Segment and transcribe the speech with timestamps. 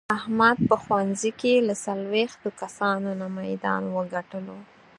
[0.17, 4.57] احمد په ښوونځې کې له څلوېښتو کسانو نه میدان و ګټلو.